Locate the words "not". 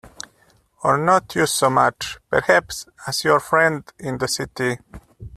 0.97-1.35